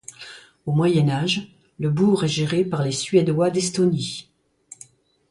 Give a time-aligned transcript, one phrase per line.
[0.65, 4.31] Au Moyen Âge, le bourg est géré par les Suédois d'Estonie.